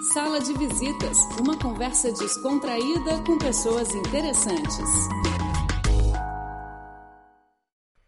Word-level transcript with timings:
Sala 0.00 0.40
de 0.40 0.54
Visitas, 0.54 1.18
uma 1.38 1.58
conversa 1.58 2.10
descontraída 2.10 3.22
com 3.26 3.36
pessoas 3.36 3.94
interessantes. 3.94 4.88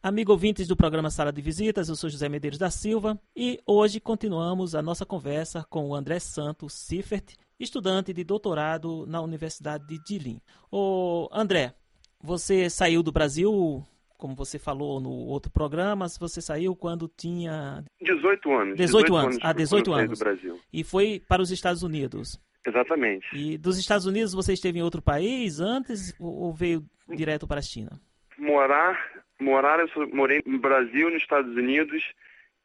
Amigo 0.03 0.33
ouvintes 0.33 0.67
do 0.67 0.75
programa 0.75 1.11
Sala 1.11 1.31
de 1.31 1.43
Visitas, 1.43 1.91
eu 1.91 1.95
sou 1.95 2.09
José 2.09 2.31
Medeiros 2.31 2.59
da 2.59 2.71
Silva 2.71 3.21
e 3.37 3.61
hoje 3.67 4.01
continuamos 4.01 4.75
a 4.75 4.81
nossa 4.81 5.05
conversa 5.05 5.67
com 5.69 5.91
o 5.91 5.95
André 5.95 6.19
Santos 6.19 6.73
Siffert, 6.73 7.35
estudante 7.61 8.11
de 8.15 8.25
doutorado 8.25 9.05
na 9.07 9.21
Universidade 9.21 9.87
de 9.87 10.01
Jilin. 10.09 10.41
Ô 10.71 11.29
André, 11.31 11.75
você 12.23 12.71
saiu 12.71 13.03
do 13.03 13.13
Brasil 13.13 13.87
como 14.23 14.37
você 14.37 14.57
falou 14.57 15.01
no 15.01 15.11
outro 15.11 15.51
programa, 15.51 16.07
você 16.21 16.41
saiu 16.41 16.77
quando 16.77 17.09
tinha 17.09 17.83
18 18.01 18.53
anos. 18.53 18.77
18, 18.77 18.77
18 18.77 19.17
anos. 19.17 19.39
Ah, 19.43 19.53
18 19.53 19.93
anos. 19.93 20.19
Do 20.21 20.25
Brasil. 20.25 20.61
E 20.73 20.85
foi 20.85 21.21
para 21.27 21.43
os 21.43 21.51
Estados 21.51 21.83
Unidos. 21.83 22.41
Exatamente. 22.65 23.27
E 23.35 23.59
dos 23.59 23.77
Estados 23.79 24.07
Unidos 24.07 24.33
você 24.33 24.53
esteve 24.53 24.79
em 24.79 24.83
outro 24.83 25.03
país 25.03 25.59
antes 25.59 26.15
ou 26.21 26.55
veio 26.55 26.85
direto 27.09 27.49
para 27.49 27.59
a 27.59 27.63
China? 27.63 28.01
Morar, 28.39 29.25
morar 29.41 29.81
eu 29.81 29.89
morei 30.15 30.41
no 30.47 30.61
Brasil, 30.61 31.11
nos 31.11 31.21
Estados 31.21 31.57
Unidos 31.57 32.05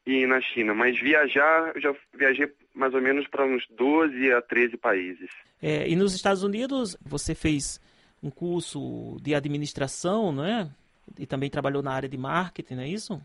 e 0.06 0.28
na 0.28 0.40
China, 0.40 0.74
mas 0.74 0.96
viajar, 0.96 1.72
eu 1.74 1.80
já 1.80 1.94
viajei 2.14 2.52
mais 2.72 2.94
ou 2.94 3.02
menos 3.02 3.26
para 3.26 3.44
uns 3.44 3.66
12 3.76 4.32
a 4.32 4.40
13 4.40 4.76
países. 4.76 5.28
É, 5.60 5.88
e 5.88 5.96
nos 5.96 6.14
Estados 6.14 6.44
Unidos 6.44 6.96
você 7.04 7.34
fez 7.34 7.80
um 8.22 8.30
curso 8.30 9.16
de 9.20 9.34
administração, 9.34 10.30
não 10.30 10.44
é? 10.44 10.70
E 11.18 11.26
também 11.26 11.50
trabalhou 11.50 11.82
na 11.82 11.92
área 11.92 12.08
de 12.08 12.16
marketing, 12.16 12.74
não 12.74 12.82
é 12.82 12.88
isso? 12.88 13.20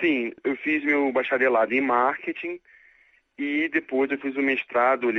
Sim, 0.00 0.32
eu 0.44 0.56
fiz 0.56 0.84
meu 0.84 1.10
bacharelado 1.12 1.74
em 1.74 1.80
marketing 1.80 2.60
e 3.38 3.68
depois 3.68 4.10
eu 4.10 4.18
fiz 4.18 4.36
o 4.36 4.42
mestrado, 4.42 5.10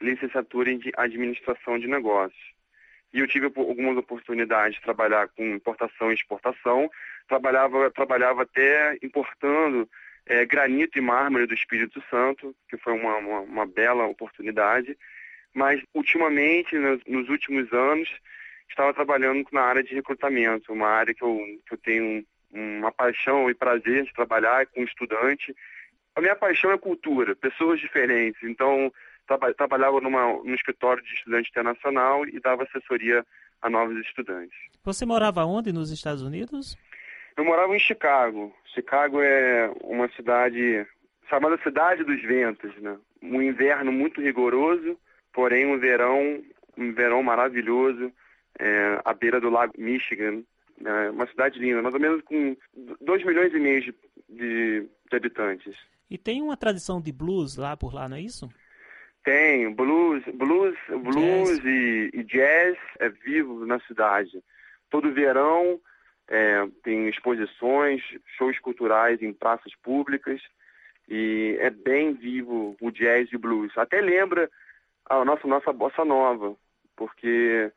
licenciatura 0.00 0.70
em 0.70 0.80
administração 0.96 1.78
de 1.78 1.86
negócios. 1.86 2.54
E 3.12 3.20
eu 3.20 3.28
tive 3.28 3.46
algumas 3.46 3.96
oportunidades 3.96 4.76
de 4.76 4.82
trabalhar 4.82 5.28
com 5.28 5.44
importação 5.44 6.10
e 6.10 6.14
exportação. 6.14 6.90
Trabalhava, 7.28 7.88
trabalhava 7.90 8.42
até 8.42 8.98
importando 9.02 9.88
é, 10.26 10.44
granito 10.44 10.98
e 10.98 11.00
mármore 11.00 11.46
do 11.46 11.54
Espírito 11.54 12.02
Santo, 12.10 12.54
que 12.68 12.76
foi 12.76 12.92
uma, 12.92 13.16
uma, 13.18 13.40
uma 13.40 13.66
bela 13.66 14.04
oportunidade. 14.06 14.98
Mas, 15.54 15.80
ultimamente, 15.94 16.76
nos, 16.76 17.00
nos 17.06 17.28
últimos 17.28 17.72
anos, 17.72 18.08
estava 18.74 18.92
trabalhando 18.92 19.46
na 19.52 19.62
área 19.62 19.82
de 19.82 19.94
recrutamento, 19.94 20.72
uma 20.72 20.88
área 20.88 21.14
que 21.14 21.22
eu, 21.22 21.38
que 21.66 21.74
eu 21.74 21.78
tenho 21.78 22.24
uma 22.52 22.92
paixão 22.92 23.48
e 23.48 23.54
prazer 23.54 24.04
de 24.04 24.12
trabalhar 24.12 24.66
com 24.66 24.82
estudante. 24.82 25.54
A 26.14 26.20
minha 26.20 26.36
paixão 26.36 26.70
é 26.72 26.78
cultura, 26.78 27.34
pessoas 27.34 27.80
diferentes. 27.80 28.42
Então, 28.42 28.92
traba 29.26 29.54
trabalhava 29.54 30.00
numa, 30.00 30.26
num 30.26 30.54
escritório 30.54 31.02
de 31.02 31.14
estudante 31.14 31.50
internacional 31.50 32.26
e 32.26 32.38
dava 32.40 32.64
assessoria 32.64 33.24
a 33.62 33.70
novos 33.70 33.96
estudantes. 33.98 34.56
Você 34.84 35.06
morava 35.06 35.44
onde 35.44 35.72
nos 35.72 35.90
Estados 35.90 36.22
Unidos? 36.22 36.76
Eu 37.36 37.44
morava 37.44 37.74
em 37.74 37.80
Chicago. 37.80 38.54
Chicago 38.66 39.20
é 39.20 39.70
uma 39.82 40.08
cidade 40.10 40.86
chamada 41.28 41.58
Cidade 41.62 42.04
dos 42.04 42.20
Ventos, 42.22 42.76
né? 42.76 42.96
Um 43.22 43.40
inverno 43.40 43.90
muito 43.90 44.20
rigoroso, 44.20 44.98
porém 45.32 45.66
um 45.66 45.78
verão, 45.78 46.42
um 46.76 46.92
verão 46.92 47.22
maravilhoso 47.22 48.12
é, 48.58 49.00
à 49.04 49.12
beira 49.12 49.40
do 49.40 49.50
lago 49.50 49.72
Michigan, 49.78 50.42
é 50.84 51.10
uma 51.10 51.26
cidade 51.26 51.58
linda, 51.58 51.82
mais 51.82 51.94
ou 51.94 52.00
menos 52.00 52.22
com 52.22 52.56
2 53.00 53.24
milhões 53.24 53.52
e 53.52 53.58
meio 53.58 53.80
de, 53.80 53.94
de, 54.28 54.88
de, 55.10 55.16
habitantes. 55.16 55.76
E 56.10 56.18
tem 56.18 56.42
uma 56.42 56.56
tradição 56.56 57.00
de 57.00 57.12
blues 57.12 57.56
lá 57.56 57.76
por 57.76 57.94
lá, 57.94 58.08
não 58.08 58.16
é 58.16 58.20
isso? 58.20 58.48
Tem, 59.24 59.72
blues, 59.72 60.22
blues, 60.34 60.76
blues 60.88 61.48
jazz. 61.48 61.64
E, 61.64 62.10
e, 62.12 62.22
jazz 62.24 62.76
é 62.98 63.08
vivo 63.08 63.64
na 63.64 63.80
cidade. 63.80 64.42
Todo 64.90 65.12
verão 65.12 65.80
é, 66.28 66.66
tem 66.82 67.08
exposições, 67.08 68.02
shows 68.36 68.58
culturais 68.58 69.22
em 69.22 69.32
praças 69.32 69.72
públicas 69.76 70.42
e 71.08 71.56
é 71.60 71.70
bem 71.70 72.14
vivo 72.14 72.76
o 72.80 72.90
jazz 72.90 73.30
e 73.30 73.36
o 73.36 73.38
blues. 73.38 73.76
Até 73.76 74.00
lembra 74.00 74.50
a 75.08 75.24
nossa 75.24 75.46
nossa 75.46 75.72
bossa 75.72 76.04
nova, 76.04 76.56
porque 76.96 77.70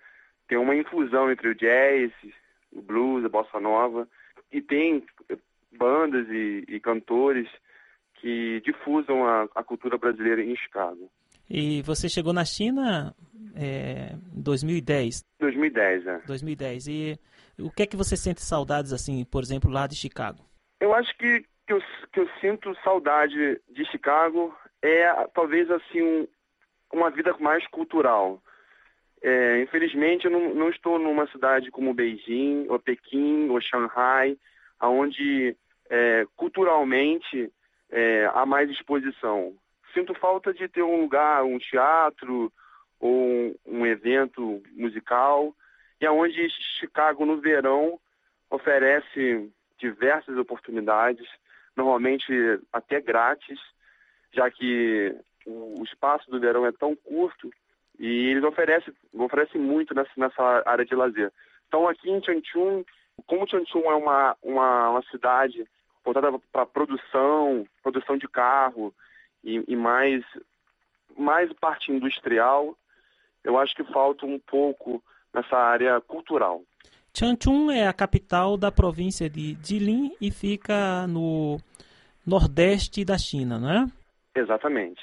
tem 0.47 0.57
uma 0.57 0.75
infusão 0.75 1.31
entre 1.31 1.49
o 1.49 1.55
jazz, 1.55 2.11
o 2.71 2.81
blues, 2.81 3.25
a 3.25 3.29
bossa 3.29 3.59
nova, 3.59 4.07
e 4.51 4.61
tem 4.61 5.03
bandas 5.77 6.27
e, 6.29 6.65
e 6.67 6.79
cantores 6.79 7.47
que 8.15 8.61
difusam 8.61 9.25
a, 9.25 9.47
a, 9.55 9.63
cultura 9.63 9.97
brasileira 9.97 10.43
em 10.43 10.55
Chicago. 10.55 11.09
E 11.49 11.81
você 11.83 12.09
chegou 12.09 12.33
na 12.33 12.43
China 12.43 13.13
é, 13.55 14.15
em 14.35 14.41
2010? 14.41 15.23
2010, 15.39 16.07
é. 16.07 16.19
2010. 16.25 16.87
E 16.87 17.19
o 17.59 17.69
que 17.69 17.83
é 17.83 17.87
que 17.87 17.95
você 17.95 18.17
sente 18.17 18.41
saudades, 18.41 18.91
assim, 18.91 19.23
por 19.25 19.43
exemplo, 19.43 19.69
lá 19.69 19.85
de 19.85 19.95
Chicago? 19.95 20.43
Eu 20.79 20.93
acho 20.93 21.15
que 21.17 21.45
que 21.67 21.73
eu, 21.73 21.81
que 22.13 22.19
eu 22.21 22.29
sinto 22.39 22.75
saudade 22.81 23.61
de 23.69 23.85
Chicago 23.91 24.57
é 24.81 25.11
talvez 25.33 25.69
assim 25.69 26.01
um, 26.01 26.27
uma 26.93 27.11
vida 27.11 27.35
mais 27.39 27.67
cultural. 27.67 28.41
É, 29.21 29.61
infelizmente, 29.61 30.25
eu 30.25 30.31
não, 30.31 30.53
não, 30.53 30.69
estou 30.69 30.99
numa 30.99 31.27
cidade 31.27 31.71
como 31.71 31.93
Beijing, 31.93 32.67
ou 32.69 32.79
Pequim, 32.79 33.49
ou 33.49 33.59
Shanghai, 33.59 34.37
onde 34.81 35.55
é, 35.89 36.25
culturalmente 36.35 37.51
é, 37.89 38.29
há 38.33 38.45
mais 38.45 38.69
exposição. 38.69 39.55
Sinto 39.93 40.13
falta 40.13 40.53
de 40.53 40.67
ter 40.67 40.83
um 40.83 41.01
lugar, 41.01 41.43
um 41.43 41.57
teatro 41.57 42.51
ou 42.99 43.11
um, 43.11 43.55
um 43.65 43.85
evento 43.85 44.61
musical, 44.75 45.55
e 45.99 46.05
aonde 46.05 46.49
Chicago 46.79 47.25
no 47.25 47.37
verão 47.37 47.99
oferece 48.49 49.51
diversas 49.79 50.37
oportunidades, 50.37 51.27
normalmente 51.75 52.31
até 52.71 53.01
grátis, 53.01 53.59
já 54.31 54.49
que 54.49 55.15
o 55.45 55.83
espaço 55.83 56.29
do 56.29 56.39
verão 56.39 56.65
é 56.65 56.71
tão 56.71 56.95
curto 56.95 57.49
e 57.99 58.29
eles 58.29 58.43
oferecem, 58.43 58.93
oferecem 59.13 59.59
muito 59.59 59.93
nessa, 59.93 60.11
nessa 60.15 60.63
área 60.65 60.85
de 60.85 60.95
lazer. 60.95 61.31
Então, 61.67 61.87
aqui 61.87 62.09
em 62.09 62.23
Changchun, 62.23 62.83
como 63.25 63.49
Changchun 63.49 63.81
é 63.81 63.95
uma, 63.95 64.35
uma, 64.41 64.89
uma 64.91 65.03
cidade 65.09 65.67
voltada 66.03 66.39
para 66.51 66.65
produção, 66.65 67.67
produção 67.83 68.17
de 68.17 68.27
carro 68.27 68.93
e, 69.43 69.63
e, 69.67 69.75
mais, 69.75 70.23
mais 71.17 71.51
parte 71.53 71.91
industrial, 71.91 72.77
eu 73.43 73.57
acho 73.57 73.75
que 73.75 73.83
falta 73.85 74.25
um 74.25 74.39
pouco 74.39 75.03
nessa 75.33 75.57
área 75.57 75.99
cultural. 76.01 76.63
Changchun 77.13 77.71
é 77.71 77.87
a 77.87 77.93
capital 77.93 78.57
da 78.57 78.71
província 78.71 79.29
de 79.29 79.57
Jilin 79.63 80.15
e 80.21 80.29
fica 80.29 81.07
no 81.07 81.57
nordeste 82.25 83.03
da 83.03 83.17
China, 83.17 83.57
não 83.57 83.71
é? 83.71 83.85
Exatamente. 84.35 85.01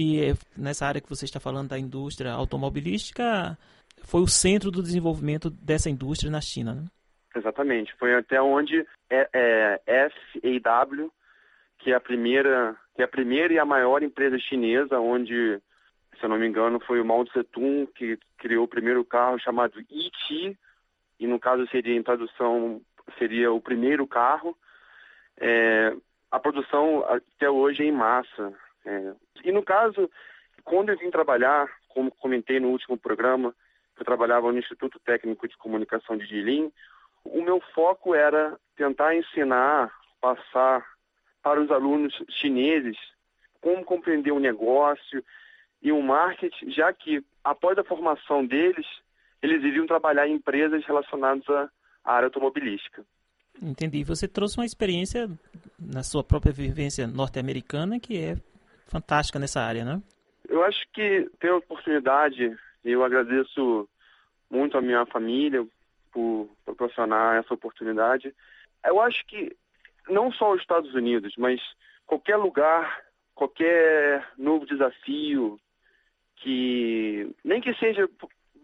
E 0.00 0.32
nessa 0.56 0.86
área 0.86 1.00
que 1.00 1.08
você 1.08 1.24
está 1.24 1.40
falando 1.40 1.70
da 1.70 1.78
indústria 1.78 2.30
automobilística, 2.30 3.58
foi 4.04 4.20
o 4.20 4.28
centro 4.28 4.70
do 4.70 4.80
desenvolvimento 4.80 5.50
dessa 5.50 5.90
indústria 5.90 6.30
na 6.30 6.40
China, 6.40 6.72
né? 6.72 6.84
Exatamente. 7.34 7.92
Foi 7.98 8.14
até 8.14 8.40
onde 8.40 8.86
é, 9.10 9.28
é, 9.32 10.08
FAW, 10.62 11.12
que 11.78 11.90
é 11.90 11.96
a 11.96 12.00
primeira, 12.00 12.76
que 12.94 13.02
é 13.02 13.06
a 13.06 13.08
primeira 13.08 13.52
e 13.52 13.58
a 13.58 13.64
maior 13.64 14.04
empresa 14.04 14.38
chinesa, 14.38 15.00
onde, 15.00 15.60
se 16.16 16.24
eu 16.24 16.28
não 16.28 16.38
me 16.38 16.46
engano, 16.46 16.78
foi 16.78 17.00
o 17.00 17.04
Mao 17.04 17.24
Tse 17.24 17.42
Tung 17.42 17.88
que 17.92 18.16
criou 18.36 18.66
o 18.66 18.68
primeiro 18.68 19.04
carro 19.04 19.36
chamado 19.40 19.80
Yi 19.90 20.56
e 21.18 21.26
no 21.26 21.40
caso 21.40 21.66
seria 21.72 21.96
em 21.96 22.04
tradução 22.04 22.80
seria 23.18 23.50
o 23.50 23.60
primeiro 23.60 24.06
carro. 24.06 24.56
É, 25.40 25.92
a 26.30 26.38
produção 26.38 27.04
até 27.08 27.50
hoje 27.50 27.82
é 27.82 27.86
em 27.86 27.92
massa. 27.92 28.54
É, 28.88 29.12
e 29.44 29.52
no 29.52 29.62
caso, 29.62 30.10
quando 30.64 30.88
eu 30.88 30.98
vim 30.98 31.10
trabalhar, 31.10 31.68
como 31.88 32.10
comentei 32.10 32.58
no 32.58 32.70
último 32.70 32.96
programa, 32.96 33.54
eu 33.98 34.04
trabalhava 34.04 34.50
no 34.50 34.58
Instituto 34.58 34.98
Técnico 35.00 35.46
de 35.46 35.58
Comunicação 35.58 36.16
de 36.16 36.24
Jilin, 36.24 36.72
o 37.22 37.42
meu 37.42 37.60
foco 37.74 38.14
era 38.14 38.58
tentar 38.76 39.14
ensinar, 39.14 39.92
passar 40.20 40.86
para 41.42 41.60
os 41.60 41.70
alunos 41.70 42.14
chineses 42.40 42.96
como 43.60 43.84
compreender 43.84 44.32
o 44.32 44.40
negócio 44.40 45.22
e 45.82 45.92
o 45.92 46.00
marketing, 46.02 46.70
já 46.70 46.90
que 46.90 47.22
após 47.44 47.76
a 47.76 47.84
formação 47.84 48.46
deles, 48.46 48.86
eles 49.42 49.62
iriam 49.62 49.86
trabalhar 49.86 50.26
em 50.26 50.34
empresas 50.34 50.82
relacionadas 50.86 51.46
à 51.48 51.68
área 52.04 52.26
automobilística. 52.26 53.04
Entendi. 53.60 54.04
Você 54.04 54.26
trouxe 54.26 54.56
uma 54.58 54.64
experiência 54.64 55.28
na 55.78 56.02
sua 56.02 56.24
própria 56.24 56.52
vivência 56.52 57.06
norte-americana 57.06 57.98
que 57.98 58.16
é 58.16 58.36
fantástica 58.88 59.38
nessa 59.38 59.60
área, 59.60 59.84
né? 59.84 60.02
Eu 60.48 60.64
acho 60.64 60.84
que 60.92 61.30
ter 61.38 61.48
a 61.50 61.56
oportunidade, 61.56 62.56
eu 62.84 63.04
agradeço 63.04 63.88
muito 64.50 64.76
a 64.76 64.80
minha 64.82 65.04
família 65.06 65.66
por 66.10 66.48
proporcionar 66.64 67.36
essa 67.36 67.54
oportunidade. 67.54 68.34
Eu 68.84 69.00
acho 69.00 69.24
que 69.26 69.54
não 70.08 70.32
só 70.32 70.52
os 70.52 70.60
Estados 70.60 70.94
Unidos, 70.94 71.34
mas 71.36 71.60
qualquer 72.06 72.36
lugar, 72.36 73.02
qualquer 73.34 74.26
novo 74.38 74.64
desafio 74.64 75.60
que 76.36 77.30
nem 77.44 77.60
que 77.60 77.74
seja, 77.74 78.08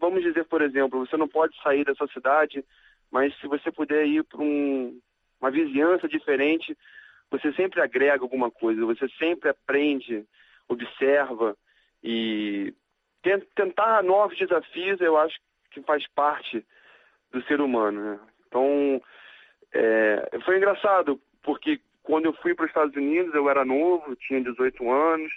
vamos 0.00 0.22
dizer, 0.22 0.44
por 0.44 0.62
exemplo, 0.62 1.04
você 1.04 1.16
não 1.16 1.28
pode 1.28 1.60
sair 1.62 1.84
da 1.84 1.94
sua 1.94 2.08
cidade, 2.08 2.64
mas 3.10 3.36
se 3.38 3.46
você 3.46 3.70
puder 3.70 4.06
ir 4.06 4.24
para 4.24 4.40
um, 4.40 4.98
uma 5.40 5.50
vizinhança 5.50 6.08
diferente, 6.08 6.76
você 7.30 7.52
sempre 7.54 7.80
agrega 7.80 8.22
alguma 8.22 8.50
coisa, 8.50 8.84
você 8.84 9.08
sempre 9.18 9.48
aprende, 9.48 10.24
observa 10.68 11.56
e 12.02 12.72
tentar 13.54 14.02
novos 14.02 14.36
desafios, 14.36 15.00
eu 15.00 15.16
acho 15.16 15.38
que 15.70 15.80
faz 15.82 16.06
parte 16.08 16.64
do 17.32 17.42
ser 17.44 17.60
humano. 17.60 18.00
Né? 18.00 18.20
Então, 18.46 19.02
é, 19.72 20.38
foi 20.44 20.58
engraçado, 20.58 21.20
porque 21.42 21.80
quando 22.02 22.26
eu 22.26 22.34
fui 22.34 22.54
para 22.54 22.64
os 22.64 22.70
Estados 22.70 22.94
Unidos, 22.94 23.34
eu 23.34 23.48
era 23.48 23.64
novo, 23.64 24.14
tinha 24.16 24.42
18 24.42 24.90
anos, 24.90 25.32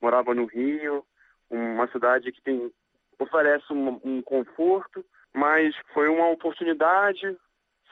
morava 0.00 0.34
no 0.34 0.46
Rio, 0.46 1.04
uma 1.50 1.86
cidade 1.88 2.32
que 2.32 2.42
tem 2.42 2.72
oferece 3.18 3.72
um, 3.72 4.00
um 4.04 4.22
conforto, 4.22 5.04
mas 5.32 5.74
foi 5.92 6.08
uma 6.08 6.28
oportunidade. 6.28 7.36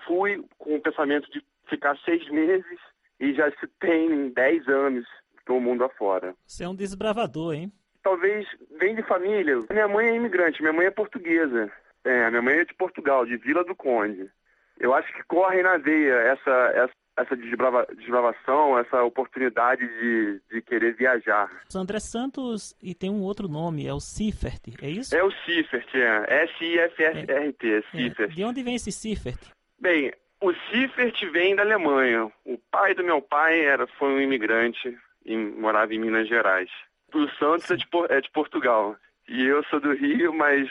Fui 0.07 0.45
com 0.59 0.77
o 0.77 0.81
pensamento 0.81 1.31
de 1.31 1.43
ficar 1.69 1.97
seis 1.99 2.29
meses 2.29 2.79
e 3.21 3.33
já 3.35 3.51
se 3.53 3.67
tem 3.81 4.31
dez 4.31 4.67
anos 4.69 5.07
do 5.47 5.61
mundo 5.61 5.85
afora. 5.85 6.35
Você 6.47 6.65
é 6.65 6.69
um 6.69 6.75
desbravador, 6.75 7.55
hein? 7.55 7.73
Talvez 8.03 8.47
vem 8.79 8.95
de 8.95 9.03
família. 9.03 9.61
Minha 9.71 9.89
mãe 9.89 10.09
é 10.09 10.17
imigrante, 10.17 10.61
minha 10.61 10.73
mãe 10.73 10.87
é 10.87 10.91
portuguesa. 10.91 11.71
É, 12.05 12.29
minha 12.31 12.43
mãe 12.43 12.59
é 12.59 12.65
de 12.65 12.75
Portugal, 12.75 13.25
de 13.25 13.37
Vila 13.37 13.65
do 13.65 13.75
Conde. 13.75 14.31
Eu 14.79 14.93
acho 14.93 15.11
que 15.15 15.23
corre 15.25 15.63
na 15.63 15.79
veia 15.79 16.15
essa, 16.15 16.73
essa 16.75 16.93
essa 17.17 17.37
desbrava, 17.37 17.87
desbravação, 17.97 18.79
essa 18.79 19.03
oportunidade 19.03 19.87
de, 19.87 20.41
de 20.51 20.63
querer 20.63 20.95
viajar. 20.97 21.49
André 21.75 22.01
Santos 22.01 22.75
e 22.83 22.95
tem 22.95 23.11
um 23.11 23.23
outro 23.23 23.49
nome, 23.49 23.87
é 23.87 23.93
o 23.93 24.01
Cifert, 24.01 24.61
é 24.83 24.91
isso? 24.91 25.15
É 25.15 25.23
o 25.23 25.31
Cifert, 25.31 25.89
é. 25.95 26.45
S-I-F-F-R-T, 26.45 27.67
é. 27.69 28.25
É. 28.25 28.27
De 28.27 28.45
onde 28.45 28.63
vem 28.63 28.75
esse 28.75 28.91
Cifert? 28.91 29.39
Bem, 29.81 30.13
o 30.45 30.55
Cifert 30.71 31.19
vem 31.33 31.57
da 31.57 31.63
Alemanha. 31.63 32.31
O 32.45 32.59
pai 32.71 32.95
do 32.95 33.03
meu 33.03 33.23
pai 33.23 33.65
era, 33.65 33.87
foi 33.99 34.13
um 34.13 34.21
imigrante 34.21 34.97
e 35.25 35.37
morava 35.37 35.95
em 35.95 35.99
Minas 35.99 36.29
Gerais. 36.29 36.69
O 37.15 37.29
Santos 37.39 37.71
é 37.71 37.77
de, 37.77 37.87
é 38.11 38.21
de 38.21 38.31
Portugal. 38.31 38.97
E 39.27 39.43
eu 39.43 39.65
sou 39.65 39.81
do 39.81 39.95
Rio, 39.95 40.35
mas 40.35 40.69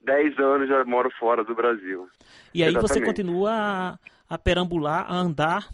10 0.00 0.38
anos 0.38 0.68
já 0.68 0.84
moro 0.84 1.10
fora 1.18 1.44
do 1.44 1.54
Brasil. 1.54 2.08
E 2.52 2.64
aí 2.64 2.70
Exatamente. 2.70 2.94
você 2.94 3.00
continua 3.00 3.52
a, 3.52 3.98
a 4.28 4.38
perambular, 4.38 5.06
a 5.08 5.14
andar 5.14 5.68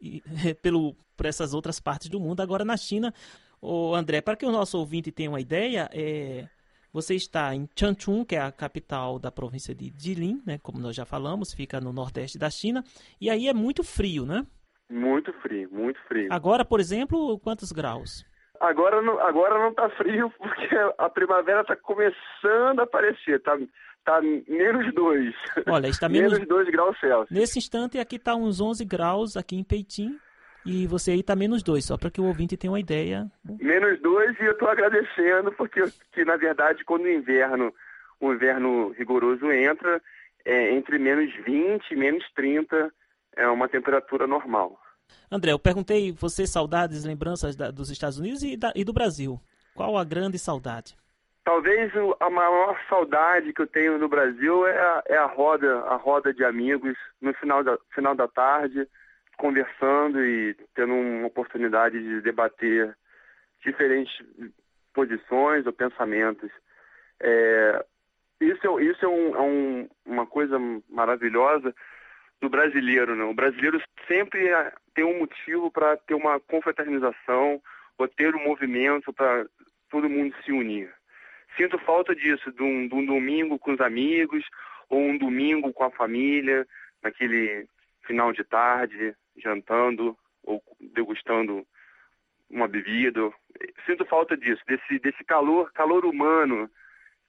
pelo, 0.62 0.96
por 1.16 1.26
essas 1.26 1.52
outras 1.52 1.78
partes 1.78 2.08
do 2.08 2.18
mundo. 2.18 2.40
Agora 2.40 2.64
na 2.64 2.78
China, 2.78 3.12
o 3.60 3.94
André, 3.94 4.22
para 4.22 4.36
que 4.36 4.46
o 4.46 4.52
nosso 4.52 4.78
ouvinte 4.78 5.12
tenha 5.12 5.28
uma 5.28 5.40
ideia, 5.40 5.90
é, 5.92 6.48
você 6.96 7.14
está 7.14 7.54
em 7.54 7.68
Changchun, 7.78 8.24
que 8.24 8.34
é 8.34 8.40
a 8.40 8.50
capital 8.50 9.18
da 9.18 9.30
província 9.30 9.74
de 9.74 9.92
Jilin, 9.98 10.42
né, 10.46 10.58
como 10.62 10.78
nós 10.78 10.96
já 10.96 11.04
falamos, 11.04 11.52
fica 11.52 11.78
no 11.78 11.92
nordeste 11.92 12.38
da 12.38 12.48
China, 12.48 12.82
e 13.20 13.28
aí 13.28 13.48
é 13.48 13.52
muito 13.52 13.84
frio, 13.84 14.24
né? 14.24 14.46
Muito 14.88 15.30
frio, 15.42 15.68
muito 15.70 16.00
frio. 16.08 16.28
Agora, 16.30 16.64
por 16.64 16.80
exemplo, 16.80 17.38
quantos 17.40 17.70
graus? 17.70 18.24
Agora 18.58 19.02
não, 19.02 19.20
agora 19.20 19.58
não 19.58 19.74
tá 19.74 19.90
frio 19.90 20.32
porque 20.38 20.74
a 20.96 21.10
primavera 21.10 21.60
está 21.60 21.76
começando 21.76 22.80
a 22.80 22.84
aparecer, 22.84 23.42
tá 23.42 23.58
Está 23.98 24.20
menos 24.20 24.94
2. 24.94 25.34
Olha, 25.66 25.88
está 25.88 26.08
menos... 26.08 26.32
menos 26.38 26.46
2 26.46 26.70
graus 26.70 26.96
Celsius. 27.00 27.28
Nesse 27.28 27.58
instante 27.58 27.98
aqui 27.98 28.14
está 28.14 28.36
uns 28.36 28.60
11 28.60 28.84
graus 28.84 29.36
aqui 29.36 29.56
em 29.56 29.64
Peitim. 29.64 30.16
E 30.66 30.84
você 30.84 31.12
aí 31.12 31.20
está 31.20 31.36
menos 31.36 31.62
2, 31.62 31.84
só 31.84 31.96
para 31.96 32.10
que 32.10 32.20
o 32.20 32.24
ouvinte 32.24 32.56
tenha 32.56 32.72
uma 32.72 32.80
ideia. 32.80 33.30
Menos 33.44 34.00
2 34.00 34.40
e 34.40 34.44
eu 34.44 34.50
estou 34.50 34.68
agradecendo, 34.68 35.52
porque 35.52 35.80
que, 36.12 36.24
na 36.24 36.36
verdade 36.36 36.84
quando 36.84 37.04
o 37.04 37.08
inverno, 37.08 37.72
o 38.20 38.32
inverno 38.32 38.90
rigoroso 38.98 39.50
entra, 39.52 40.02
é, 40.44 40.72
entre 40.72 40.98
menos 40.98 41.32
20 41.44 41.88
e 41.88 41.96
menos 41.96 42.24
30 42.34 42.92
é 43.36 43.46
uma 43.46 43.68
temperatura 43.68 44.26
normal. 44.26 44.76
André, 45.30 45.52
eu 45.52 45.58
perguntei 45.58 46.10
você 46.10 46.48
saudades, 46.48 47.04
lembranças 47.04 47.54
da, 47.54 47.70
dos 47.70 47.88
Estados 47.88 48.18
Unidos 48.18 48.42
e, 48.42 48.56
da, 48.56 48.72
e 48.74 48.84
do 48.84 48.92
Brasil. 48.92 49.40
Qual 49.72 49.96
a 49.96 50.02
grande 50.02 50.36
saudade? 50.36 50.96
Talvez 51.44 51.92
a 52.18 52.28
maior 52.28 52.76
saudade 52.88 53.52
que 53.52 53.62
eu 53.62 53.68
tenho 53.68 53.98
no 53.98 54.08
Brasil 54.08 54.66
é 54.66 54.76
a, 54.76 55.02
é 55.06 55.16
a 55.16 55.26
roda, 55.26 55.78
a 55.82 55.94
roda 55.94 56.34
de 56.34 56.44
amigos 56.44 56.98
no 57.20 57.32
final 57.34 57.62
da, 57.62 57.78
final 57.94 58.16
da 58.16 58.26
tarde, 58.26 58.88
conversando 59.36 60.24
e 60.24 60.54
tendo 60.74 60.94
uma 60.94 61.26
oportunidade 61.26 62.02
de 62.02 62.20
debater 62.20 62.96
diferentes 63.64 64.14
posições 64.94 65.66
ou 65.66 65.72
pensamentos. 65.72 66.50
É, 67.20 67.84
isso 68.40 68.80
isso 68.80 69.04
é, 69.04 69.08
um, 69.08 69.36
é 69.36 69.40
um, 69.40 69.88
uma 70.04 70.26
coisa 70.26 70.58
maravilhosa 70.88 71.74
do 72.40 72.48
brasileiro. 72.48 73.14
Né? 73.14 73.24
O 73.24 73.34
brasileiro 73.34 73.80
sempre 74.06 74.48
tem 74.94 75.04
um 75.04 75.18
motivo 75.18 75.70
para 75.70 75.96
ter 75.96 76.14
uma 76.14 76.40
confraternização 76.40 77.60
ou 77.98 78.08
ter 78.08 78.34
um 78.34 78.44
movimento 78.44 79.12
para 79.12 79.46
todo 79.90 80.10
mundo 80.10 80.34
se 80.44 80.52
unir. 80.52 80.92
Sinto 81.56 81.78
falta 81.78 82.14
disso, 82.14 82.52
de 82.52 82.62
um, 82.62 82.86
de 82.86 82.94
um 82.94 83.06
domingo 83.06 83.58
com 83.58 83.72
os 83.72 83.80
amigos, 83.80 84.44
ou 84.88 85.00
um 85.00 85.16
domingo 85.16 85.72
com 85.72 85.84
a 85.84 85.90
família, 85.90 86.66
naquele 87.02 87.66
final 88.06 88.32
de 88.32 88.44
tarde, 88.44 89.14
jantando 89.42 90.16
ou 90.42 90.62
degustando 90.94 91.66
uma 92.50 92.68
bebida. 92.68 93.20
Sinto 93.84 94.04
falta 94.06 94.36
disso, 94.36 94.62
desse, 94.66 94.98
desse 95.00 95.24
calor, 95.24 95.72
calor 95.72 96.04
humano, 96.04 96.70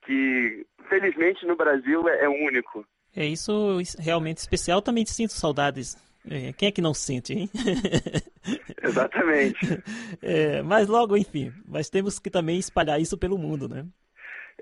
que 0.05 0.65
felizmente 0.87 1.45
no 1.45 1.55
Brasil 1.55 2.07
é, 2.07 2.25
é 2.25 2.29
único. 2.29 2.85
É 3.15 3.25
isso 3.25 3.79
realmente 3.99 4.37
especial. 4.37 4.81
Também 4.81 5.05
sinto 5.05 5.33
saudades. 5.33 5.95
É, 6.29 6.51
quem 6.53 6.67
é 6.67 6.71
que 6.71 6.81
não 6.81 6.93
sente, 6.93 7.33
hein? 7.33 7.49
Exatamente. 8.83 9.81
É, 10.21 10.61
mas 10.61 10.87
logo, 10.87 11.15
enfim, 11.15 11.51
mas 11.65 11.89
temos 11.89 12.19
que 12.19 12.29
também 12.29 12.59
espalhar 12.59 12.99
isso 12.99 13.17
pelo 13.17 13.37
mundo, 13.37 13.67
né? 13.67 13.85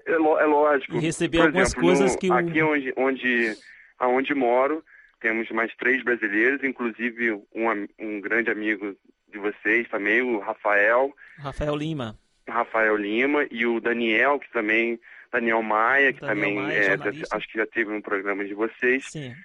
É, 0.06 0.14
é 0.14 0.18
lógico. 0.18 0.96
E 0.96 1.00
receber 1.00 1.40
Por 1.40 1.48
algumas 1.48 1.70
exemplo, 1.70 1.84
coisas 1.84 2.14
no, 2.14 2.20
que 2.20 2.30
o... 2.30 2.34
Aqui 2.34 2.62
onde, 2.62 2.94
onde, 2.96 3.58
aonde 3.98 4.34
moro, 4.36 4.84
temos 5.20 5.50
mais 5.52 5.74
três 5.76 6.04
brasileiros, 6.04 6.64
inclusive 6.64 7.32
um, 7.32 7.88
um 8.00 8.22
grande 8.22 8.50
amigo 8.50 8.96
de 9.32 9.40
vocês 9.40 9.88
também, 9.90 10.22
o 10.22 10.40
Rafael. 10.40 11.14
Rafael 11.40 11.76
Lima. 11.76 12.18
Rafael 12.48 12.96
Lima 12.96 13.46
e 13.50 13.66
o 13.66 13.80
Daniel, 13.80 14.40
que 14.40 14.52
também... 14.52 15.00
Daniel 15.32 15.62
Maia, 15.62 16.14
que 16.14 16.22
Daniel 16.22 16.36
também 16.36 16.56
Maia, 16.56 16.78
é, 16.78 17.36
acho 17.36 17.48
que 17.50 17.58
já 17.58 17.66
teve 17.66 17.92
um 17.92 18.00
programa 18.00 18.46
de 18.46 18.54
vocês. 18.54 19.06
Sim. 19.12 19.36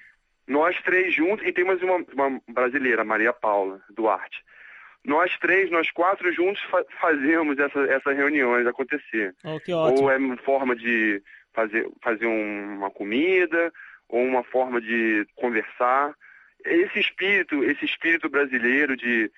Nós 0.47 0.81
três 0.83 1.13
juntos, 1.13 1.45
e 1.45 1.53
temos 1.53 1.83
uma, 1.83 1.97
uma 2.13 2.41
brasileira, 2.47 3.03
Maria 3.03 3.33
Paula 3.33 3.81
Duarte 3.91 4.41
nós 5.05 5.37
três, 5.39 5.71
nós 5.71 5.91
quatro 5.91 6.33
juntos 6.33 6.63
fa 6.65 6.85
fazemos 7.01 7.59
essa, 7.59 7.81
essas 7.85 8.17
reuniões 8.17 8.67
acontecer. 8.67 9.35
Oh. 9.45 9.59
Ou 9.73 10.11
é 10.11 10.17
uma 10.17 10.37
forma 10.39 10.77
de 10.77 11.23
fazer, 11.53 11.89
fazer 12.03 12.27
um, 12.27 12.77
uma 12.77 12.91
comida, 12.91 13.73
ou 14.11 14.23
uma 14.23 14.43
forma 14.43 14.81
de 14.81 15.27
conversar. 15.37 16.15
Esse 16.65 16.99
espírito, 16.99 17.65
esse 17.65 17.85
espírito 17.85 18.29
brasileiro 18.29 18.97
de, 18.97 19.31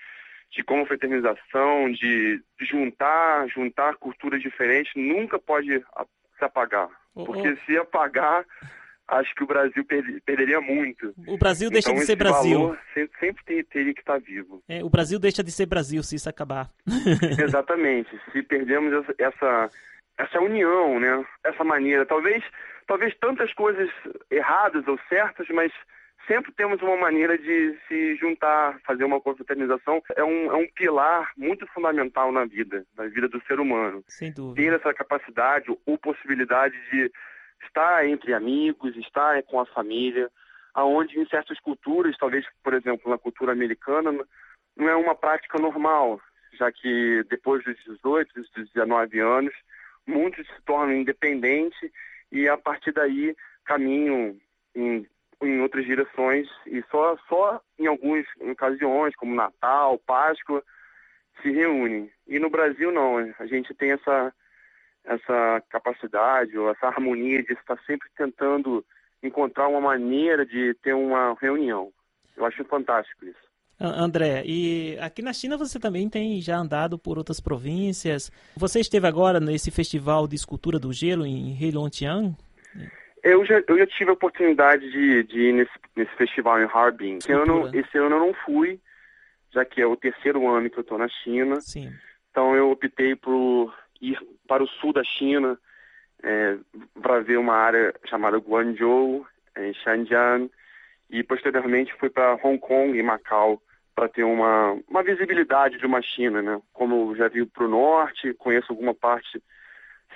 de 0.50 0.64
confraternização, 0.64 1.90
de 1.92 2.42
juntar, 2.60 3.48
juntar 3.48 3.96
culturas 3.96 4.40
diferentes, 4.40 4.92
nunca 4.96 5.38
pode 5.38 5.78
se 6.38 6.44
apagar. 6.44 6.88
Oh, 7.14 7.24
Porque 7.24 7.50
oh. 7.50 7.56
se 7.64 7.76
apagar, 7.76 8.44
acho 9.06 9.34
que 9.34 9.44
o 9.44 9.46
Brasil 9.46 9.84
perderia 10.24 10.60
muito. 10.60 11.14
O 11.26 11.36
Brasil 11.36 11.70
deixa 11.70 11.90
então, 11.90 12.00
de 12.00 12.06
ser 12.06 12.16
Brasil. 12.16 12.76
Sempre, 12.94 13.18
sempre 13.20 13.64
teria 13.64 13.94
que 13.94 14.00
estar 14.00 14.18
vivo. 14.18 14.62
É, 14.68 14.82
o 14.82 14.88
Brasil 14.88 15.18
deixa 15.18 15.44
de 15.44 15.52
ser 15.52 15.66
Brasil 15.66 16.02
se 16.02 16.16
isso 16.16 16.28
acabar. 16.28 16.70
Exatamente. 17.38 18.10
Se 18.32 18.42
perdemos 18.42 19.04
essa, 19.18 19.70
essa 20.18 20.40
união, 20.40 20.98
né? 20.98 21.24
essa 21.44 21.62
maneira. 21.62 22.06
Talvez, 22.06 22.42
talvez 22.92 23.16
tantas 23.16 23.50
coisas 23.54 23.88
erradas 24.30 24.86
ou 24.86 24.98
certas, 25.08 25.48
mas 25.48 25.72
sempre 26.26 26.52
temos 26.52 26.82
uma 26.82 26.94
maneira 26.94 27.38
de 27.38 27.74
se 27.88 28.16
juntar, 28.16 28.78
fazer 28.86 29.04
uma 29.04 29.18
confraternização. 29.18 30.02
É 30.14 30.22
um, 30.22 30.52
é 30.52 30.56
um 30.56 30.68
pilar 30.68 31.30
muito 31.34 31.66
fundamental 31.68 32.30
na 32.30 32.44
vida, 32.44 32.84
na 32.94 33.06
vida 33.06 33.28
do 33.28 33.42
ser 33.44 33.58
humano. 33.58 34.04
Sem 34.08 34.30
dúvida. 34.30 34.56
Ter 34.62 34.78
essa 34.78 34.92
capacidade 34.92 35.74
ou 35.86 35.96
possibilidade 35.96 36.74
de 36.90 37.10
estar 37.64 38.06
entre 38.06 38.34
amigos, 38.34 38.94
estar 38.98 39.42
com 39.44 39.58
a 39.58 39.64
família, 39.64 40.28
aonde 40.74 41.18
em 41.18 41.26
certas 41.26 41.58
culturas, 41.60 42.14
talvez, 42.18 42.44
por 42.62 42.74
exemplo, 42.74 43.10
na 43.10 43.16
cultura 43.16 43.52
americana, 43.52 44.12
não 44.76 44.88
é 44.90 44.94
uma 44.94 45.14
prática 45.14 45.58
normal, 45.58 46.20
já 46.58 46.70
que 46.70 47.24
depois 47.30 47.64
dos 47.64 47.74
18, 47.86 48.34
dos 48.34 48.50
19 48.74 49.18
anos, 49.18 49.54
muitos 50.06 50.46
se 50.46 50.62
tornam 50.66 50.94
independentes 50.94 51.90
e 52.32 52.48
a 52.48 52.56
partir 52.56 52.92
daí 52.92 53.36
caminham 53.64 54.36
em, 54.74 55.06
em 55.42 55.60
outras 55.60 55.84
direções 55.84 56.48
e 56.66 56.82
só, 56.90 57.16
só 57.28 57.60
em 57.78 57.86
algumas 57.86 58.26
ocasiões, 58.40 59.14
como 59.14 59.34
Natal, 59.34 59.98
Páscoa, 59.98 60.64
se 61.42 61.50
reúnem. 61.50 62.10
E 62.26 62.38
no 62.38 62.50
Brasil 62.50 62.90
não, 62.90 63.18
a 63.38 63.46
gente 63.46 63.72
tem 63.74 63.92
essa 63.92 64.34
essa 65.04 65.60
capacidade 65.68 66.56
ou 66.56 66.70
essa 66.70 66.86
harmonia 66.86 67.42
de 67.42 67.52
estar 67.52 67.76
sempre 67.84 68.08
tentando 68.16 68.84
encontrar 69.20 69.66
uma 69.68 69.80
maneira 69.80 70.46
de 70.46 70.74
ter 70.74 70.94
uma 70.94 71.36
reunião. 71.40 71.92
Eu 72.36 72.44
acho 72.44 72.64
fantástico 72.64 73.24
isso. 73.24 73.51
André, 73.84 74.42
e 74.46 74.96
aqui 75.00 75.22
na 75.22 75.32
China 75.32 75.56
você 75.56 75.78
também 75.78 76.08
tem 76.08 76.40
já 76.40 76.56
andado 76.56 76.98
por 76.98 77.18
outras 77.18 77.40
províncias. 77.40 78.30
Você 78.56 78.80
esteve 78.80 79.06
agora 79.06 79.40
nesse 79.40 79.70
festival 79.70 80.28
de 80.28 80.36
escultura 80.36 80.78
do 80.78 80.92
gelo 80.92 81.26
em 81.26 81.60
Heilongjiang? 81.60 82.36
Eu 83.22 83.44
já, 83.44 83.62
eu 83.66 83.78
já 83.78 83.86
tive 83.86 84.10
a 84.10 84.14
oportunidade 84.14 84.90
de, 84.90 85.22
de 85.24 85.40
ir 85.48 85.52
nesse, 85.52 85.72
nesse 85.96 86.14
festival 86.16 86.60
em 86.60 86.68
Harbin. 86.72 87.18
Esse 87.18 87.32
ano, 87.32 87.68
esse 87.74 87.98
ano 87.98 88.16
eu 88.16 88.20
não 88.20 88.34
fui, 88.44 88.80
já 89.52 89.64
que 89.64 89.80
é 89.80 89.86
o 89.86 89.96
terceiro 89.96 90.48
ano 90.48 90.70
que 90.70 90.78
eu 90.78 90.82
estou 90.82 90.98
na 90.98 91.08
China. 91.08 91.60
Sim. 91.60 91.92
Então 92.30 92.56
eu 92.56 92.70
optei 92.70 93.14
por 93.14 93.74
ir 94.00 94.18
para 94.48 94.62
o 94.62 94.68
sul 94.68 94.92
da 94.92 95.04
China 95.04 95.58
é, 96.22 96.56
para 97.00 97.20
ver 97.20 97.38
uma 97.38 97.54
área 97.54 97.94
chamada 98.06 98.38
Guangzhou, 98.38 99.26
em 99.56 99.74
Shenzhen, 99.74 100.50
e 101.10 101.22
posteriormente 101.22 101.94
fui 101.98 102.08
para 102.08 102.38
Hong 102.42 102.58
Kong 102.58 102.96
e 102.96 103.02
Macau 103.02 103.62
para 103.94 104.08
ter 104.08 104.24
uma, 104.24 104.78
uma 104.88 105.02
visibilidade 105.02 105.78
de 105.78 105.86
uma 105.86 106.00
China, 106.00 106.40
né? 106.42 106.60
Como 106.72 107.14
já 107.14 107.28
vi 107.28 107.44
para 107.44 107.64
o 107.64 107.68
norte, 107.68 108.34
conheço 108.34 108.72
alguma 108.72 108.94
parte 108.94 109.42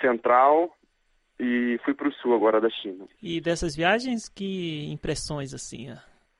central 0.00 0.74
e 1.38 1.78
fui 1.84 1.94
para 1.94 2.08
o 2.08 2.12
sul 2.12 2.34
agora 2.34 2.60
da 2.60 2.70
China. 2.70 3.06
E 3.22 3.40
dessas 3.40 3.76
viagens, 3.76 4.28
que 4.28 4.90
impressões 4.90 5.52
assim 5.52 5.94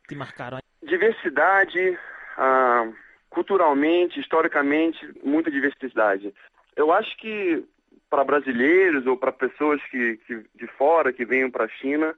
te 0.09 0.15
marcaram? 0.15 0.59
Diversidade, 0.83 1.99
ah, 2.37 2.91
culturalmente, 3.29 4.19
historicamente, 4.21 4.99
muita 5.23 5.51
diversidade. 5.51 6.33
Eu 6.75 6.93
acho 6.93 7.17
que 7.19 7.65
para 8.09 8.25
brasileiros 8.25 9.07
ou 9.07 9.17
para 9.17 9.33
pessoas 9.33 9.83
que, 9.91 10.17
que, 10.27 10.45
de 10.55 10.67
fora 10.79 11.13
que 11.13 11.25
venham 11.25 11.51
para 11.51 11.65
a 11.65 11.69
China, 11.69 12.15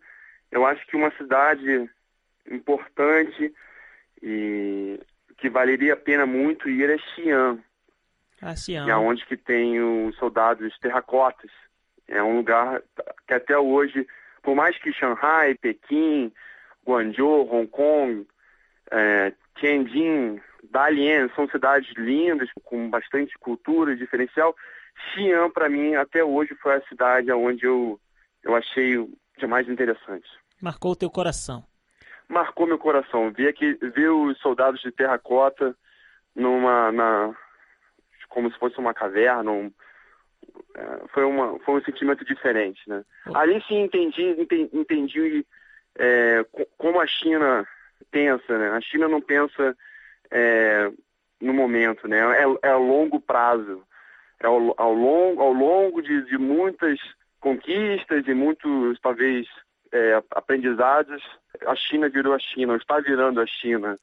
eu 0.51 0.65
acho 0.67 0.87
que 0.87 0.97
uma 0.97 1.11
cidade 1.17 1.91
importante 2.51 3.53
e 4.23 5.01
que 5.39 5.49
valeria 5.49 5.95
a 5.95 5.97
pena 5.97 6.27
muito 6.27 6.69
ir 6.69 6.91
é 6.91 6.99
Xi'an. 6.99 7.59
Ah, 8.43 8.55
Xi'an. 8.55 8.85
Que 8.85 8.91
é 8.91 8.97
onde 8.97 9.25
que 9.27 9.37
tem 9.37 9.81
os 9.81 10.17
soldados 10.17 10.77
terracotas. 10.79 11.51
É 12.07 12.23
um 12.23 12.39
lugar 12.39 12.83
que 13.27 13.35
até 13.35 13.57
hoje, 13.59 14.07
por 14.43 14.55
mais 14.55 14.77
que 14.79 14.93
Shanghai, 14.93 15.55
Pequim, 15.55 16.33
Guangzhou, 16.87 17.53
Hong 17.53 17.69
Kong, 17.69 18.27
é, 18.91 19.33
Tianjin, 19.57 20.41
Dalian 20.71 21.29
são 21.35 21.49
cidades 21.49 21.93
lindas, 21.97 22.49
com 22.65 22.89
bastante 22.89 23.37
cultura 23.39 23.95
diferencial, 23.95 24.57
Xi'an, 25.13 25.51
para 25.51 25.69
mim, 25.69 25.95
até 25.95 26.25
hoje 26.25 26.55
foi 26.57 26.75
a 26.75 26.87
cidade 26.89 27.31
onde 27.31 27.65
eu, 27.65 28.01
eu 28.43 28.57
achei 28.57 28.97
de 29.39 29.47
mais 29.47 29.69
interessante. 29.69 30.29
Marcou 30.61 30.93
o 30.93 30.97
teu 30.97 31.11
coração 31.11 31.65
marcou 32.29 32.67
meu 32.67 32.79
coração. 32.79 33.33
Ver, 33.33 33.49
aqui, 33.49 33.75
ver 33.75 34.11
os 34.11 34.39
soldados 34.39 34.81
de 34.81 34.93
terracota 34.93 35.75
numa, 36.35 36.93
na, 36.93 37.35
como 38.29 38.51
se 38.53 38.59
fosse 38.59 38.79
uma 38.79 38.95
caverna, 38.95 39.51
um, 39.51 39.73
é, 40.77 41.09
foi, 41.09 41.25
uma, 41.25 41.59
foi 41.61 41.81
um 41.81 41.85
sentimento 41.85 42.25
diferente, 42.25 42.81
né? 42.87 43.05
Ali 43.35 43.63
sim 43.67 43.83
entendi, 43.83 44.23
entendi, 44.39 44.71
entendi 44.73 45.47
é, 45.99 46.45
como 46.77 47.01
a 47.01 47.07
China 47.07 47.67
pensa, 48.11 48.59
né? 48.59 48.71
A 48.71 48.81
China 48.81 49.09
não 49.09 49.21
pensa 49.21 49.77
é, 50.31 50.91
no 51.41 51.53
momento, 51.53 52.07
né? 52.07 52.19
É, 52.19 52.69
é 52.69 52.71
a 52.71 52.77
longo 52.77 53.21
prazo. 53.21 53.83
É 54.41 54.47
ao, 54.47 54.75
ao 54.81 54.93
longo, 54.93 55.43
ao 55.43 55.53
longo 55.53 56.01
de, 56.01 56.23
de 56.27 56.39
muitas 56.39 56.99
conquistas 57.41 58.27
e 58.27 58.35
muitos, 58.35 58.99
talvez, 59.01 59.49
é, 59.93 60.23
aprendizados, 60.31 61.23
a 61.67 61.75
China 61.75 62.09
virou 62.09 62.35
a 62.35 62.39
China, 62.39 62.77
está 62.77 63.01
virando 63.01 63.41
a 63.41 63.47
China. 63.47 63.99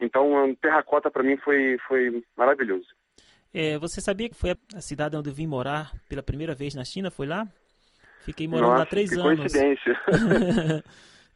Então, 0.00 0.54
Terracota 0.60 1.10
para 1.10 1.22
mim 1.22 1.36
foi, 1.38 1.78
foi 1.86 2.22
maravilhoso. 2.36 2.86
É, 3.52 3.78
você 3.78 4.00
sabia 4.00 4.28
que 4.28 4.36
foi 4.36 4.54
a 4.74 4.80
cidade 4.80 5.16
onde 5.16 5.30
eu 5.30 5.34
vim 5.34 5.46
morar 5.46 5.92
pela 6.08 6.22
primeira 6.22 6.54
vez 6.54 6.74
na 6.74 6.84
China? 6.84 7.10
Foi 7.10 7.26
lá? 7.26 7.46
Fiquei 8.24 8.46
morando 8.46 8.68
Nossa, 8.68 8.80
lá 8.80 8.86
três 8.86 9.10
que 9.10 9.18
anos. 9.18 9.38
coincidência. 9.38 10.00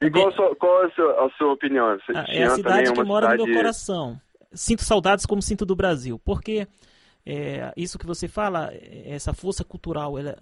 e 0.00 0.10
qual, 0.10 0.28
a 0.28 0.32
sua, 0.32 0.56
qual 0.56 0.84
a, 0.84 0.90
sua, 0.90 1.26
a 1.26 1.30
sua 1.30 1.52
opinião? 1.52 1.98
Ah, 2.14 2.24
é 2.28 2.44
a 2.44 2.50
cidade 2.50 2.90
é 2.90 2.92
que 2.92 3.02
mora 3.02 3.26
cidade... 3.26 3.42
no 3.42 3.46
meu 3.46 3.56
coração. 3.56 4.20
Sinto 4.52 4.84
saudades 4.84 5.24
como 5.24 5.40
sinto 5.40 5.64
do 5.64 5.74
Brasil. 5.74 6.20
Porque 6.22 6.68
é, 7.24 7.72
isso 7.76 7.98
que 7.98 8.06
você 8.06 8.28
fala, 8.28 8.70
essa 9.06 9.32
força 9.32 9.64
cultural 9.64 10.18
ela 10.18 10.30
é 10.32 10.36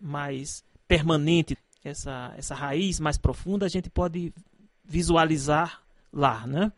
mais 0.00 0.62
permanente 0.86 1.56
essa, 1.84 2.34
essa 2.36 2.54
raiz 2.54 2.98
mais 3.00 3.18
profunda, 3.18 3.66
a 3.66 3.68
gente 3.68 3.90
pode 3.90 4.32
visualizar 4.84 5.82
lá, 6.12 6.46
né? 6.46 6.72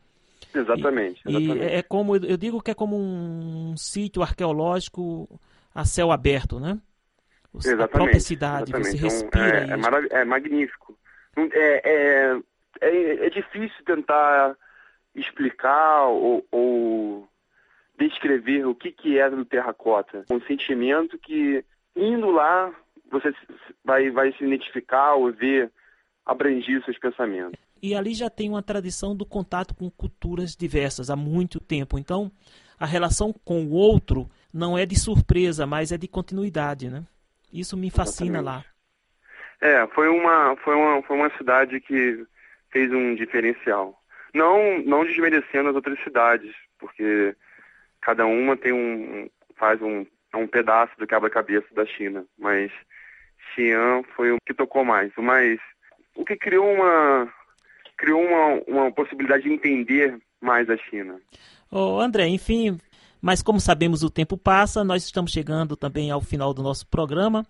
Exatamente. 0.54 1.22
Exatamente. 1.26 1.58
e 1.58 1.74
é 1.74 1.82
como 1.82 2.16
eu 2.16 2.36
digo 2.36 2.60
que 2.60 2.70
é 2.70 2.74
como 2.74 2.96
um, 2.96 3.76
sítio 3.76 4.22
arqueológico 4.22 5.28
a 5.74 5.84
céu 5.84 6.10
aberto, 6.10 6.58
né? 6.58 6.78
Exatamente. 7.54 7.82
A 7.82 7.88
própria 7.88 8.20
cidade, 8.20 8.70
exatamente. 8.70 8.90
você 8.90 8.96
respira 8.96 9.64
então, 9.64 9.98
é, 10.00 10.18
é, 10.18 10.20
é, 10.20 10.24
magnífico. 10.24 10.98
É, 11.36 11.90
é, 11.90 12.40
é, 12.80 13.26
é, 13.26 13.30
difícil 13.30 13.84
tentar 13.84 14.56
explicar 15.14 16.06
ou, 16.06 16.46
ou, 16.50 17.28
descrever 17.98 18.66
o 18.66 18.74
que, 18.74 18.92
que 18.92 19.18
é 19.18 19.28
no 19.28 19.44
terracota. 19.44 20.24
Um 20.30 20.40
sentimento 20.42 21.18
que, 21.18 21.64
indo 21.94 22.30
lá, 22.30 22.72
você 23.10 23.34
vai, 23.84 24.10
vai 24.10 24.32
se 24.32 24.44
identificar 24.44 25.14
ou 25.14 25.32
ver 25.32 25.70
abranger 26.24 26.84
seus 26.84 26.98
pensamentos. 26.98 27.58
E 27.82 27.94
ali 27.94 28.14
já 28.14 28.28
tem 28.28 28.48
uma 28.48 28.62
tradição 28.62 29.16
do 29.16 29.24
contato 29.24 29.74
com 29.74 29.90
culturas 29.90 30.54
diversas 30.54 31.10
há 31.10 31.16
muito 31.16 31.58
tempo. 31.58 31.98
Então, 31.98 32.30
a 32.78 32.86
relação 32.86 33.32
com 33.44 33.64
o 33.64 33.72
outro 33.72 34.28
não 34.52 34.76
é 34.76 34.84
de 34.84 34.98
surpresa, 34.98 35.66
mas 35.66 35.92
é 35.92 35.96
de 35.96 36.06
continuidade, 36.06 36.90
né? 36.90 37.04
Isso 37.52 37.76
me 37.76 37.90
fascina 37.90 38.38
Exatamente. 38.38 38.66
lá. 38.66 38.70
É, 39.60 39.86
foi 39.88 40.08
uma, 40.08 40.56
foi 40.56 40.74
uma, 40.74 41.02
foi 41.02 41.16
uma 41.16 41.36
cidade 41.36 41.80
que 41.80 42.24
fez 42.70 42.92
um 42.92 43.14
diferencial. 43.14 44.00
Não, 44.32 44.78
não 44.82 45.04
desmerecendo 45.04 45.70
as 45.70 45.74
outras 45.74 46.02
cidades, 46.02 46.54
porque 46.78 47.34
cada 48.00 48.24
uma 48.24 48.56
tem 48.56 48.72
um, 48.72 49.28
faz 49.56 49.82
um, 49.82 50.06
um 50.34 50.46
pedaço 50.46 50.92
do 50.98 51.06
quebra-cabeça 51.06 51.66
da 51.74 51.84
China, 51.84 52.24
mas 52.38 52.70
Xi'an 53.54 54.02
foi 54.16 54.32
o 54.32 54.38
que 54.46 54.54
tocou 54.54 54.84
mais, 54.84 55.12
o 55.16 55.22
mais, 55.22 55.58
o 56.14 56.24
que 56.24 56.36
criou 56.36 56.66
uma, 56.72 57.32
criou 57.96 58.20
uma, 58.22 58.62
uma 58.66 58.92
possibilidade 58.92 59.44
de 59.44 59.52
entender 59.52 60.18
mais 60.40 60.68
a 60.70 60.76
China. 60.76 61.20
Ô 61.70 62.00
André, 62.00 62.26
enfim, 62.28 62.78
mas 63.20 63.42
como 63.42 63.60
sabemos 63.60 64.02
o 64.02 64.10
tempo 64.10 64.36
passa, 64.36 64.82
nós 64.82 65.04
estamos 65.04 65.30
chegando 65.30 65.76
também 65.76 66.10
ao 66.10 66.20
final 66.20 66.54
do 66.54 66.62
nosso 66.62 66.86
programa 66.86 67.44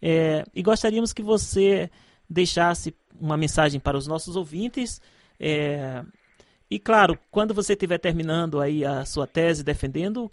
é, 0.00 0.44
e 0.54 0.62
gostaríamos 0.62 1.12
que 1.12 1.22
você 1.22 1.90
deixasse 2.28 2.94
uma 3.20 3.36
mensagem 3.36 3.80
para 3.80 3.96
os 3.96 4.06
nossos 4.06 4.36
ouvintes. 4.36 5.00
É, 5.40 6.02
e 6.70 6.78
claro, 6.78 7.18
quando 7.30 7.54
você 7.54 7.72
estiver 7.72 7.98
terminando 7.98 8.60
aí 8.60 8.84
a 8.84 9.04
sua 9.04 9.26
tese, 9.26 9.64
defendendo, 9.64 10.30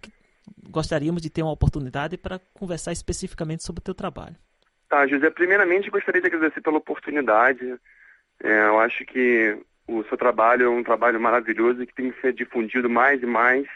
gostaríamos 0.69 1.21
de 1.21 1.29
ter 1.29 1.41
uma 1.41 1.51
oportunidade 1.51 2.17
para 2.17 2.39
conversar 2.53 2.91
especificamente 2.91 3.63
sobre 3.63 3.79
o 3.79 3.83
teu 3.83 3.95
trabalho. 3.95 4.35
Tá, 4.87 5.07
José, 5.07 5.29
primeiramente 5.29 5.89
gostaria 5.89 6.21
de 6.21 6.27
agradecer 6.27 6.61
pela 6.61 6.77
oportunidade. 6.77 7.75
É, 8.43 8.67
eu 8.67 8.79
acho 8.79 9.03
que 9.05 9.57
o 9.87 10.03
seu 10.05 10.17
trabalho 10.17 10.65
é 10.65 10.69
um 10.69 10.83
trabalho 10.83 11.19
maravilhoso 11.19 11.81
e 11.81 11.87
que 11.87 11.93
tem 11.93 12.11
que 12.11 12.21
ser 12.21 12.33
difundido 12.33 12.89
mais 12.89 13.21
e 13.21 13.25
mais, 13.25 13.67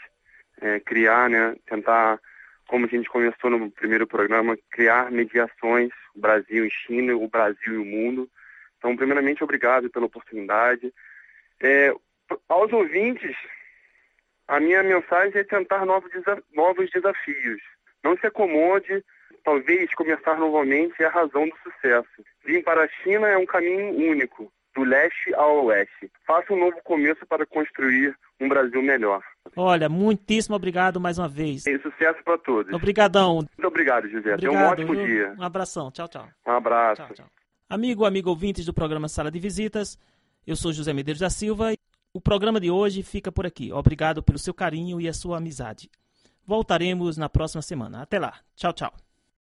é, 0.60 0.78
criar, 0.80 1.28
né, 1.28 1.56
tentar, 1.66 2.20
como 2.68 2.86
a 2.86 2.88
gente 2.88 3.08
começou 3.08 3.50
no 3.50 3.70
primeiro 3.70 4.06
programa, 4.06 4.56
criar 4.70 5.10
mediações, 5.10 5.90
Brasil 6.14 6.64
e 6.64 6.70
China, 6.70 7.16
o 7.16 7.28
Brasil 7.28 7.74
e 7.74 7.78
o 7.78 7.84
mundo. 7.84 8.30
Então, 8.78 8.96
primeiramente, 8.96 9.42
obrigado 9.42 9.90
pela 9.90 10.06
oportunidade. 10.06 10.92
É, 11.60 11.92
aos 12.48 12.72
ouvintes, 12.72 13.36
a 14.46 14.58
minha 14.58 14.82
mensagem 14.82 15.40
é 15.40 15.44
tentar 15.44 15.84
novos, 15.84 16.10
novos 16.52 16.90
desafios. 16.90 17.60
Não 18.02 18.16
se 18.16 18.26
acomode 18.26 19.04
talvez 19.44 19.92
começar 19.94 20.38
novamente 20.38 20.94
é 21.02 21.06
a 21.06 21.10
razão 21.10 21.48
do 21.48 21.56
sucesso. 21.62 22.08
Vir 22.44 22.62
para 22.64 22.84
a 22.84 22.88
China 23.02 23.28
é 23.28 23.36
um 23.36 23.46
caminho 23.46 24.10
único, 24.10 24.52
do 24.74 24.84
leste 24.84 25.34
ao 25.34 25.66
oeste. 25.66 26.10
Faça 26.26 26.52
um 26.52 26.58
novo 26.58 26.76
começo 26.84 27.26
para 27.26 27.44
construir 27.46 28.16
um 28.40 28.48
Brasil 28.48 28.82
melhor. 28.82 29.22
Olha, 29.56 29.88
muitíssimo 29.88 30.56
obrigado 30.56 31.00
mais 31.00 31.18
uma 31.18 31.28
vez. 31.28 31.66
E 31.66 31.78
sucesso 31.80 32.22
para 32.24 32.38
todos. 32.38 32.72
Obrigadão. 32.72 33.36
Muito 33.36 33.66
obrigado, 33.66 34.08
José. 34.08 34.36
Tenha 34.36 34.52
um 34.52 34.66
ótimo 34.66 34.94
viu? 34.94 35.06
dia. 35.06 35.34
Um 35.38 35.42
abração. 35.42 35.90
Tchau, 35.90 36.08
tchau. 36.08 36.28
Um 36.46 36.52
abraço. 36.52 37.02
Tchau, 37.02 37.14
tchau. 37.14 37.26
Amigo, 37.68 38.04
amigo 38.04 38.30
ouvintes 38.30 38.64
do 38.64 38.74
programa 38.74 39.08
Sala 39.08 39.30
de 39.30 39.38
Visitas, 39.38 39.96
eu 40.44 40.56
sou 40.56 40.72
José 40.72 40.92
Medeiros 40.92 41.20
da 41.20 41.30
Silva. 41.30 41.72
O 42.12 42.20
programa 42.20 42.58
de 42.58 42.68
hoje 42.68 43.04
fica 43.04 43.30
por 43.30 43.46
aqui. 43.46 43.72
Obrigado 43.72 44.22
pelo 44.22 44.38
seu 44.38 44.52
carinho 44.52 45.00
e 45.00 45.06
a 45.06 45.12
sua 45.12 45.36
amizade. 45.36 45.88
Voltaremos 46.44 47.16
na 47.16 47.28
próxima 47.28 47.62
semana. 47.62 48.02
Até 48.02 48.18
lá. 48.18 48.40
Tchau, 48.56 48.72
tchau. 48.72 49.09